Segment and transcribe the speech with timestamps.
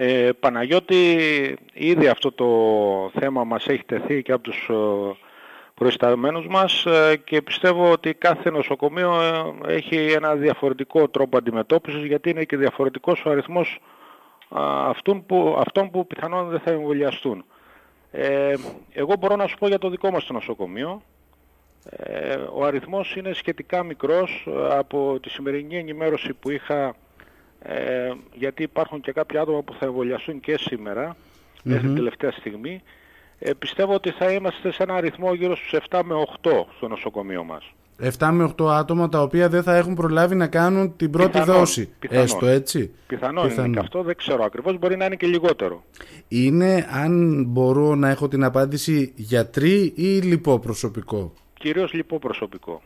[0.00, 1.18] Ε, Παναγιώτη,
[1.72, 2.46] ήδη αυτό το
[3.20, 4.74] θέμα μας έχει τεθεί και από τους ε,
[5.74, 12.30] προϊσταμένους μας ε, και πιστεύω ότι κάθε νοσοκομείο ε, έχει ένα διαφορετικό τρόπο αντιμετώπισης γιατί
[12.30, 13.80] είναι και διαφορετικός ο αριθμός
[14.88, 17.44] αυτών που, αυτών που πιθανόν δεν θα εμβολιαστούν.
[18.10, 18.54] Ε,
[18.92, 21.02] εγώ μπορώ να σου πω για το δικό μας το νοσοκομείο.
[21.90, 26.94] Ε, ο αριθμός είναι σχετικά μικρός από τη σημερινή ενημέρωση που είχα
[27.62, 31.16] ε, γιατί υπάρχουν και κάποια άτομα που θα εμβολιαστούν και σήμερα
[31.62, 32.82] μέχρι την τελευταία στιγμή.
[33.38, 37.44] Ε, πιστεύω ότι θα είμαστε σε ένα αριθμό γύρω στους 7 με 8 στο νοσοκομείο
[37.44, 37.72] μας.
[38.18, 41.56] 7 με 8 άτομα τα οποία δεν θα έχουν προλάβει να κάνουν την πρώτη Πιθανόν,
[41.56, 41.88] δόση.
[41.98, 42.24] πιθανόν.
[42.24, 42.94] Έστω έτσι.
[43.06, 45.82] Πιθανόν, είναι και αυτό, δεν ξέρω ακριβώς, μπορεί να είναι και λιγότερο.
[46.28, 51.32] Είναι, αν μπορώ να έχω την απάντηση, γιατροί ή λοιπό προσωπικό.
[51.54, 52.82] Κυρίως λοιπό προσωπικό.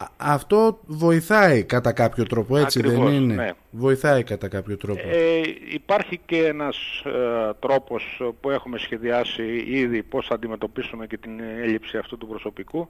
[0.00, 3.50] Α- Αυτό βοηθάει κατά κάποιο τρόπο, έτσι Ακριβώς, δεν είναι; ναι.
[3.70, 5.00] Βοηθάει κατά κάποιο τρόπο.
[5.08, 5.40] Ε,
[5.72, 7.10] υπάρχει και ένας ε,
[7.58, 12.88] τρόπος που έχουμε σχεδιάσει ήδη πώς θα αντιμετωπίσουμε και την έλλειψη αυτού του προσωπικού.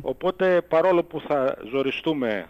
[0.00, 2.46] Οπότε παρόλο που θα ζοριστούμε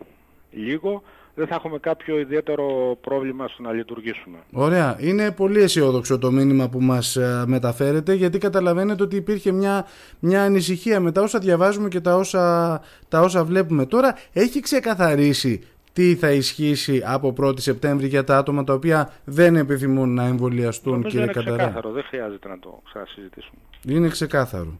[0.51, 1.03] λίγο,
[1.39, 4.39] δεν θα έχουμε κάποιο ιδιαίτερο πρόβλημα στο να λειτουργήσουμε.
[4.53, 4.97] Ωραία.
[5.01, 9.87] Είναι πολύ αισιόδοξο το μήνυμα που μας ε, μεταφέρετε γιατί καταλαβαίνετε ότι υπήρχε μια,
[10.19, 14.15] μια ανησυχία με τα όσα διαβάζουμε και τα όσα, τα όσα βλέπουμε τώρα.
[14.33, 20.15] Έχει ξεκαθαρίσει τι θα ισχύσει από 1η Σεπτέμβρη για τα άτομα τα οποία δεν επιθυμούν
[20.15, 21.57] να εμβολιαστούν Νομίζω κύριε είναι Κανταρά.
[21.57, 23.61] ξεκάθαρο, δεν χρειάζεται να το ξανασυζητήσουμε.
[23.89, 24.79] Είναι ξεκάθαρο.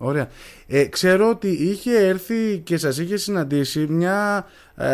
[0.00, 0.08] Ναι.
[0.08, 0.28] Ωραία.
[0.66, 4.88] Ε, ξέρω ότι είχε έρθει και σας είχε συναντήσει μια ε,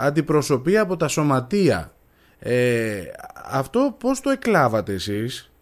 [0.00, 1.90] αντιπροσωπεία από τα σωματεία.
[2.38, 3.02] Ε,
[3.44, 5.52] αυτό πώς το εκλάβατε εσείς;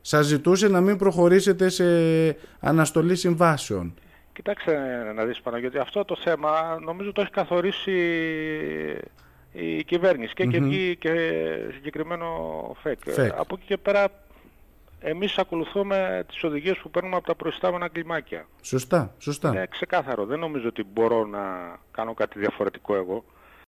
[0.00, 1.84] Σας ζητούσε να μην προχωρήσετε σε
[2.60, 3.94] αναστολή συμβάσεων;
[4.32, 4.76] Κοιτάξτε
[5.14, 7.92] να δεις Παναγιώτη, αυτό το θέμα νομίζω το έχει καθορίσει
[9.52, 11.12] η κυβέρνηση και έχει βγει και
[11.74, 12.26] συγκεκριμένο
[12.82, 12.98] ΦΕΚ.
[13.04, 13.32] ΦΕΚ.
[13.38, 14.08] Από εκεί και πέρα
[15.00, 18.46] εμείς ακολουθούμε τις οδηγίες που παίρνουμε από τα προϊστάμενα κλιμάκια.
[18.62, 19.48] Σωστά, σωστά.
[19.48, 21.40] Είναι ξεκάθαρο, δεν νομίζω ότι μπορώ να
[21.90, 23.24] κάνω κάτι διαφορετικό εγώ.